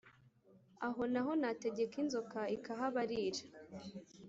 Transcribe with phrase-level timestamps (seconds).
[0.87, 3.41] aho na ho nategeka inzoka ikahabarira.